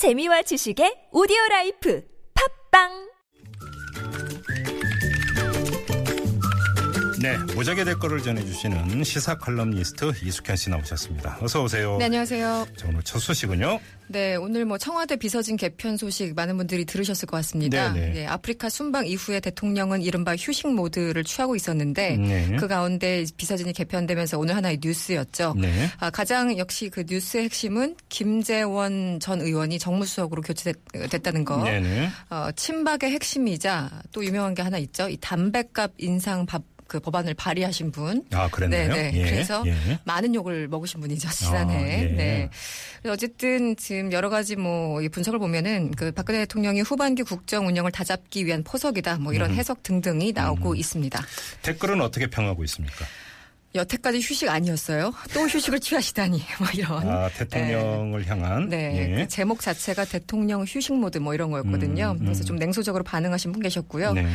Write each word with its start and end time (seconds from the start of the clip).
재미와 0.00 0.40
지식의 0.48 1.12
오디오 1.12 1.36
라이프. 1.50 2.00
팟빵 2.32 3.09
네, 7.20 7.36
무적의 7.54 7.84
댓글을 7.84 8.22
전해주시는 8.22 9.04
시사 9.04 9.36
컬럼니스트 9.36 10.10
이숙현 10.24 10.56
씨 10.56 10.70
나오셨습니다. 10.70 11.36
어서 11.42 11.62
오세요. 11.62 11.98
네, 11.98 12.06
안녕하세요. 12.06 12.66
자, 12.74 12.88
오늘 12.88 13.02
첫 13.02 13.18
소식은요. 13.18 13.78
네, 14.08 14.36
오늘 14.36 14.64
뭐 14.64 14.78
청와대 14.78 15.16
비서진 15.16 15.58
개편 15.58 15.98
소식 15.98 16.34
많은 16.34 16.56
분들이 16.56 16.86
들으셨을 16.86 17.26
것 17.26 17.36
같습니다. 17.36 17.92
네네. 17.92 18.12
네, 18.14 18.26
아프리카 18.26 18.70
순방 18.70 19.06
이후에 19.06 19.40
대통령은 19.40 20.00
이른바 20.00 20.34
휴식 20.34 20.68
모드를 20.68 21.22
취하고 21.22 21.54
있었는데 21.54 22.16
네. 22.16 22.56
그 22.58 22.66
가운데 22.66 23.26
비서진이 23.36 23.74
개편되면서 23.74 24.38
오늘 24.38 24.56
하나의 24.56 24.78
뉴스였죠. 24.82 25.56
네. 25.58 25.90
아, 25.98 26.08
가장 26.08 26.56
역시 26.56 26.88
그 26.88 27.04
뉴스의 27.06 27.44
핵심은 27.44 27.96
김재원 28.08 29.20
전 29.20 29.42
의원이 29.42 29.78
정무수석으로 29.78 30.40
교체됐다는 30.40 31.44
거. 31.44 31.62
네네. 31.62 32.08
어, 32.30 32.48
친박의 32.56 33.10
핵심이자 33.10 33.90
또 34.10 34.24
유명한 34.24 34.54
게 34.54 34.62
하나 34.62 34.78
있죠. 34.78 35.06
이 35.10 35.18
담배값 35.20 35.92
인상 35.98 36.46
밥, 36.46 36.62
그 36.90 36.98
법안을 36.98 37.34
발의하신 37.34 37.92
분. 37.92 38.24
아, 38.32 38.48
그랬나요? 38.48 38.92
네, 38.92 39.12
네. 39.12 39.20
예, 39.20 39.30
그래서 39.30 39.62
예. 39.64 40.00
많은 40.04 40.34
욕을 40.34 40.66
먹으신 40.66 40.98
분이죠 40.98 41.30
지난해. 41.30 41.76
아, 41.76 41.80
예. 41.80 42.04
네. 42.06 42.50
어쨌든 43.06 43.76
지금 43.76 44.10
여러 44.10 44.28
가지 44.28 44.56
뭐이 44.56 45.08
분석을 45.08 45.38
보면은 45.38 45.92
그 45.92 46.10
박근혜 46.10 46.40
대통령이 46.40 46.80
후반기 46.80 47.22
국정 47.22 47.68
운영을 47.68 47.92
다잡기 47.92 48.44
위한 48.44 48.64
포석이다. 48.64 49.18
뭐 49.18 49.32
이런 49.32 49.54
해석 49.54 49.84
등등이 49.84 50.32
나오고 50.32 50.74
있습니다. 50.74 51.22
댓글은 51.62 52.00
어떻게 52.00 52.26
평하고 52.26 52.64
있습니까? 52.64 53.06
여태까지 53.76 54.18
휴식 54.18 54.48
아니었어요. 54.48 55.14
또 55.32 55.42
휴식을 55.42 55.78
취하시다니 55.78 56.42
뭐 56.58 56.68
이런. 56.74 57.08
아, 57.08 57.28
대통령을 57.28 58.26
향한. 58.26 58.68
네, 58.68 59.12
예. 59.12 59.14
그 59.14 59.28
제목 59.28 59.60
자체가 59.60 60.06
대통령 60.06 60.64
휴식 60.64 60.92
모드 60.94 61.18
뭐 61.18 61.34
이런 61.34 61.52
거였거든요. 61.52 62.16
음, 62.16 62.20
음. 62.20 62.24
그래서 62.24 62.42
좀 62.42 62.56
냉소적으로 62.56 63.04
반응하신 63.04 63.52
분 63.52 63.62
계셨고요. 63.62 64.14
네. 64.14 64.26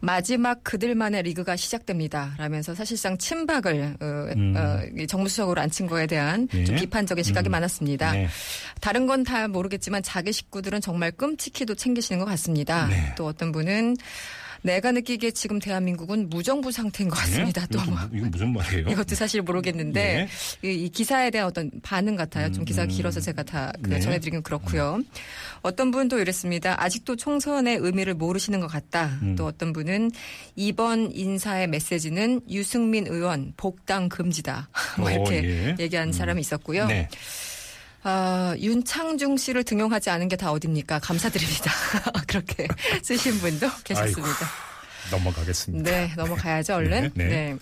마지막 0.00 0.64
그들만의 0.64 1.22
리그가 1.22 1.56
시작됩니다. 1.56 2.34
라면서 2.38 2.74
사실상 2.74 3.16
친박을 3.18 3.96
어, 4.00 4.04
음. 4.36 4.54
어, 4.56 4.80
이 4.96 5.06
정무수석으로 5.06 5.60
앉힌 5.60 5.86
거에 5.86 6.06
대한 6.06 6.48
예. 6.54 6.64
좀 6.64 6.76
비판적인 6.76 7.22
시각이 7.22 7.48
음. 7.48 7.52
많았습니다. 7.52 8.12
네. 8.12 8.28
다른 8.80 9.06
건 9.06 9.18
다 9.28 9.46
모르겠지만 9.46 10.02
자기 10.02 10.32
식구들은 10.32 10.80
정말 10.80 11.10
끔찍히도 11.10 11.74
챙기시는 11.74 12.18
것 12.18 12.24
같습니다. 12.30 12.86
네. 12.86 13.12
또 13.14 13.26
어떤 13.26 13.52
분은 13.52 13.96
내가 14.62 14.92
느끼기에 14.92 15.30
지금 15.30 15.58
대한민국은 15.58 16.28
무정부 16.28 16.72
상태인 16.72 17.08
것 17.08 17.16
같습니다. 17.16 17.62
예? 17.62 17.66
또 17.70 17.78
이거, 17.78 17.90
뭐. 17.90 17.98
이거 18.12 18.26
무슨 18.26 18.52
말이에요? 18.52 18.88
이것도 18.88 19.14
사실 19.14 19.42
모르겠는데 19.42 20.28
이, 20.62 20.68
이 20.68 20.88
기사에 20.88 21.30
대한 21.30 21.48
어떤 21.48 21.70
반응 21.82 22.16
같아요. 22.16 22.50
좀 22.52 22.64
기사가 22.64 22.86
음. 22.86 22.88
길어서 22.88 23.20
제가 23.20 23.42
다그 23.42 23.88
네. 23.88 24.00
전해드리긴 24.00 24.42
그렇고요. 24.42 25.00
어떤 25.62 25.90
분도 25.90 26.18
이랬습니다. 26.18 26.82
아직도 26.82 27.16
총선의 27.16 27.76
의미를 27.76 28.14
모르시는 28.14 28.60
것 28.60 28.66
같다. 28.66 29.18
음. 29.22 29.36
또 29.36 29.46
어떤 29.46 29.72
분은 29.72 30.10
이번 30.56 31.12
인사의 31.12 31.68
메시지는 31.68 32.40
유승민 32.50 33.06
의원 33.06 33.52
복당 33.56 34.08
금지다. 34.08 34.68
뭐 34.98 35.08
오, 35.08 35.10
이렇게 35.10 35.44
예. 35.44 35.76
얘기한 35.78 36.12
사람이 36.12 36.40
있었고요. 36.40 36.88
네. 38.04 38.10
아, 38.10 38.54
윤창중 38.58 39.36
씨를 39.36 39.64
등용하지 39.64 40.10
않은 40.10 40.28
게 40.28 40.36
다 40.36 40.52
어딥니까? 40.52 41.00
감사드립니다. 41.00 41.72
그렇게 42.28 42.68
쓰신 43.02 43.38
분도 43.40 43.68
계셨습니다. 43.84 44.46
넘어가겠습니다. 45.10 45.90
네, 45.90 46.12
넘어가야죠, 46.16 46.74
얼른. 46.76 47.10
네, 47.14 47.24
네. 47.26 47.56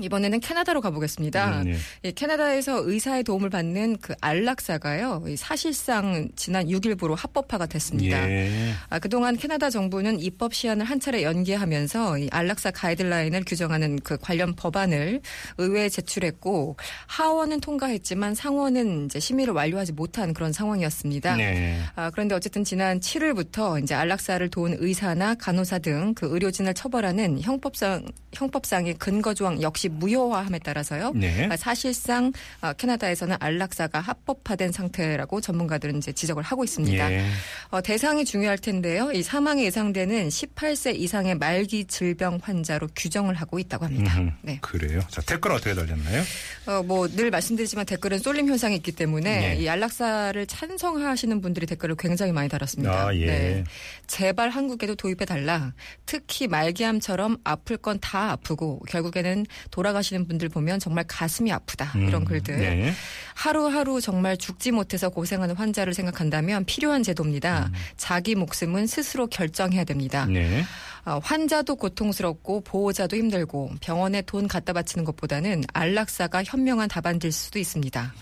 이번에는 0.00 0.40
캐나다로 0.40 0.80
가보겠습니다. 0.80 1.60
음, 1.62 1.64
네. 1.64 1.76
이 2.02 2.12
캐나다에서 2.12 2.82
의사의 2.84 3.24
도움을 3.24 3.50
받는 3.50 3.98
그 4.00 4.14
안락사가요. 4.20 5.24
이 5.28 5.36
사실상 5.36 6.28
지난 6.36 6.66
6일부로 6.66 7.14
합법화가 7.16 7.66
됐습니다. 7.66 8.28
예. 8.30 8.72
아, 8.88 8.98
그동안 8.98 9.36
캐나다 9.36 9.70
정부는 9.70 10.20
입법 10.20 10.54
시한을 10.54 10.84
한 10.84 11.00
차례 11.00 11.22
연기하면서 11.22 12.18
이 12.18 12.28
안락사 12.32 12.70
가이드라인을 12.72 13.44
규정하는 13.46 13.98
그 14.00 14.16
관련 14.18 14.54
법안을 14.54 15.20
의회에 15.58 15.88
제출했고 15.88 16.76
하원은 17.06 17.60
통과했지만 17.60 18.34
상원은 18.34 19.06
이제 19.06 19.20
심의를 19.20 19.54
완료하지 19.54 19.92
못한 19.92 20.34
그런 20.34 20.52
상황이었습니다. 20.52 21.36
네. 21.36 21.78
아, 21.94 22.10
그런데 22.10 22.34
어쨌든 22.34 22.64
지난 22.64 23.00
7일부터 23.00 23.82
이제 23.82 23.94
안락사를 23.94 24.48
도운 24.50 24.76
의사나 24.78 25.34
간호사 25.34 25.78
등 25.78 26.06
그 26.14 26.28
의료진을 26.32 26.74
처벌하는 26.74 27.40
형법상 27.40 28.06
형법상의 28.32 28.94
근거 28.94 29.34
조항 29.34 29.60
역시 29.62 29.85
무효화함에 29.88 30.58
따라서요. 30.60 31.12
네. 31.14 31.48
아, 31.50 31.56
사실상 31.56 32.32
아, 32.60 32.72
캐나다에서는 32.72 33.36
안락사가 33.40 33.98
합법화된 34.00 34.72
상태라고 34.72 35.40
전문가들은 35.40 35.98
이제 35.98 36.12
지적을 36.12 36.42
하고 36.42 36.64
있습니다. 36.64 37.12
예. 37.12 37.26
어, 37.70 37.80
대상이 37.80 38.24
중요할 38.24 38.58
텐데요. 38.58 39.10
이 39.12 39.22
사망이 39.22 39.64
예상되는 39.64 40.28
18세 40.28 40.96
이상의 40.96 41.34
말기 41.36 41.84
질병 41.86 42.38
환자로 42.42 42.88
규정을 42.94 43.34
하고 43.34 43.58
있다고 43.58 43.84
합니다. 43.86 44.18
음흠. 44.18 44.30
네. 44.42 44.58
그래요. 44.62 45.00
자, 45.08 45.20
댓글 45.22 45.52
어떻게 45.52 45.74
달렸나요? 45.74 46.22
어, 46.66 46.82
뭐 46.82 47.08
늘 47.08 47.30
말씀드리지만 47.30 47.86
댓글은 47.86 48.18
쏠림 48.18 48.48
현상이 48.48 48.76
있기 48.76 48.92
때문에 48.92 49.54
네. 49.54 49.56
이 49.56 49.68
안락사를 49.68 50.46
찬성하시는 50.46 51.40
분들이 51.40 51.66
댓글을 51.66 51.96
굉장히 51.98 52.32
많이 52.32 52.48
달았습니다. 52.48 53.06
아, 53.08 53.14
예. 53.14 53.26
네. 53.26 53.64
제발 54.06 54.50
한국에도 54.50 54.94
도입해 54.94 55.24
달라. 55.24 55.72
특히 56.04 56.46
말기암처럼 56.46 57.38
아플 57.44 57.76
건 57.76 57.96
다 58.00 58.32
아프고 58.32 58.80
결국에는 58.88 59.46
돌아가시는 59.76 60.26
분들 60.26 60.48
보면 60.48 60.80
정말 60.80 61.04
가슴이 61.06 61.52
아프다. 61.52 61.92
이런 61.96 62.22
음, 62.22 62.24
글들. 62.24 62.56
네. 62.56 62.92
하루하루 63.34 64.00
정말 64.00 64.38
죽지 64.38 64.72
못해서 64.72 65.10
고생하는 65.10 65.54
환자를 65.54 65.92
생각한다면 65.92 66.64
필요한 66.64 67.02
제도입니다. 67.02 67.70
자기 67.98 68.34
목숨은 68.34 68.86
스스로 68.86 69.26
결정해야 69.26 69.84
됩니다. 69.84 70.24
네. 70.24 70.64
어, 71.04 71.20
환자도 71.22 71.76
고통스럽고 71.76 72.62
보호자도 72.62 73.16
힘들고 73.16 73.72
병원에 73.82 74.22
돈 74.22 74.48
갖다 74.48 74.72
바치는 74.72 75.04
것보다는 75.04 75.64
안락사가 75.74 76.42
현명한 76.42 76.88
답안일 76.88 77.30
수도 77.30 77.58
있습니다. 77.58 78.14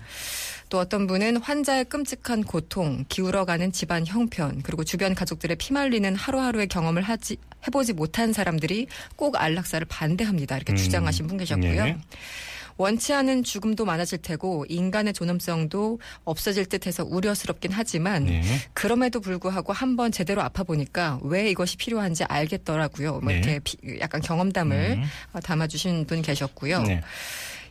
또 0.75 0.79
어떤 0.79 1.07
분은 1.07 1.37
환자의 1.37 1.85
끔찍한 1.85 2.43
고통, 2.43 3.05
기울어가는 3.07 3.71
집안 3.71 4.05
형편, 4.05 4.61
그리고 4.61 4.83
주변 4.83 5.15
가족들의 5.15 5.55
피말리는 5.55 6.13
하루하루의 6.17 6.67
경험을 6.67 7.01
하지, 7.01 7.37
해보지 7.65 7.93
못한 7.93 8.33
사람들이 8.33 8.87
꼭 9.15 9.37
안락사를 9.41 9.87
반대합니다. 9.87 10.57
이렇게 10.57 10.73
음, 10.73 10.75
주장하신 10.75 11.27
분 11.27 11.37
계셨고요. 11.37 11.85
네. 11.85 11.97
원치 12.75 13.13
않은 13.13 13.45
죽음도 13.45 13.85
많아질 13.85 14.17
테고 14.17 14.65
인간의 14.67 15.13
존엄성도 15.13 16.01
없어질 16.25 16.65
듯해서 16.65 17.05
우려스럽긴 17.05 17.71
하지만 17.71 18.25
네. 18.25 18.41
그럼에도 18.73 19.21
불구하고 19.21 19.71
한번 19.71 20.11
제대로 20.11 20.41
아파 20.41 20.63
보니까 20.63 21.19
왜 21.23 21.49
이것이 21.51 21.77
필요한지 21.77 22.25
알겠더라고요. 22.25 23.21
뭐 23.21 23.31
네. 23.31 23.37
이렇게 23.37 23.59
피- 23.63 23.77
약간 24.01 24.19
경험담을 24.19 24.97
음. 24.97 25.03
어, 25.31 25.39
담아주신 25.39 26.05
분 26.05 26.21
계셨고요. 26.21 26.83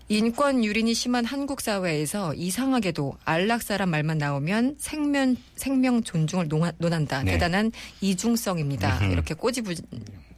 네. 0.09 0.17
인권 0.19 0.65
유린이 0.65 0.95
심한 0.95 1.25
한국 1.25 1.61
사회에서 1.61 2.35
이상하게도 2.35 3.17
안락사란 3.25 3.89
말만 3.89 4.19
나오면 4.19 4.77
생명 4.79 5.37
생명 5.57 6.03
존중을 6.03 6.49
논한다. 6.79 7.23
네. 7.23 7.33
대단한 7.33 7.73
이중성입니다. 8.01 8.99
음흠. 9.01 9.13
이렇게 9.13 9.35
꼬집은 9.35 9.75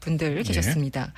분들 0.01 0.43
계셨습니다. 0.45 1.13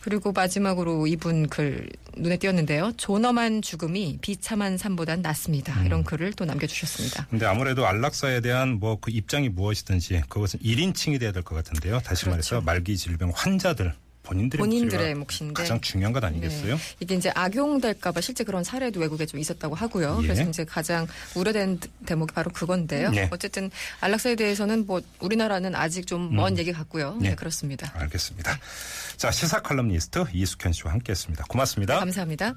그리고 0.00 0.30
마지막으로 0.30 1.08
이분 1.08 1.48
글 1.48 1.88
눈에 2.16 2.36
띄었는데요. 2.36 2.92
존엄한 2.96 3.60
죽음이 3.60 4.18
비참한 4.20 4.78
삶보단 4.78 5.20
낫습니다. 5.20 5.80
음. 5.80 5.86
이런 5.86 6.04
글을 6.04 6.32
또 6.34 6.44
남겨주셨습니다. 6.44 7.26
근데 7.28 7.44
아무래도 7.44 7.86
안락사에 7.86 8.40
대한 8.40 8.78
뭐 8.78 8.98
그 9.00 9.10
입장이 9.10 9.48
무엇이든지 9.48 10.22
그것은 10.28 10.60
1인칭이 10.60 11.18
돼야 11.18 11.32
될 11.32 11.42
것 11.42 11.56
같은데요. 11.56 11.98
다시 12.00 12.22
그렇죠. 12.24 12.30
말해서 12.30 12.60
말기 12.60 12.96
질병 12.96 13.32
환자들 13.34 13.92
본인들의, 14.26 14.58
본인들의 14.58 15.14
몫인데 15.14 15.54
가장 15.54 15.80
중요한 15.80 16.12
것 16.12 16.22
아니겠어요? 16.24 16.74
네. 16.74 16.82
이게 17.00 17.14
이제 17.14 17.30
악용될까봐 17.34 18.20
실제 18.20 18.44
그런 18.44 18.64
사례도 18.64 19.00
외국에 19.00 19.24
좀 19.24 19.38
있었다고 19.40 19.74
하고요. 19.74 20.18
예. 20.22 20.26
그래서 20.26 20.42
이제 20.42 20.64
가장 20.64 21.06
우려된 21.34 21.78
대목이 22.04 22.34
바로 22.34 22.50
그건데요. 22.50 23.10
네. 23.10 23.28
어쨌든 23.30 23.70
안락사에 24.00 24.34
대해서는 24.34 24.86
뭐 24.86 25.00
우리나라는 25.20 25.74
아직 25.74 26.06
좀먼 26.06 26.54
음. 26.54 26.58
얘기 26.58 26.72
같고요. 26.72 27.16
네. 27.20 27.30
네, 27.30 27.34
그렇습니다. 27.34 27.92
알겠습니다. 27.94 28.58
자 29.16 29.30
시사 29.30 29.62
칼럼니스트 29.62 30.24
이숙현 30.32 30.72
씨와 30.72 30.92
함께했습니다. 30.92 31.44
고맙습니다. 31.48 31.98
감사합니다. 32.00 32.54